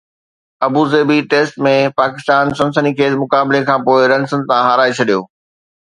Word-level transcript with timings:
Abu Dhabi 0.67 1.17
test 1.33 1.61
۾ 1.67 1.75
Pakistan 2.01 2.55
سنسني 2.61 2.91
خیز 3.01 3.13
مقابلي 3.25 3.61
کانپوءِ 3.71 3.97
رنسن 4.17 4.47
تان 4.51 4.63
هارائي 4.71 5.01
ڇڏيو 5.01 5.21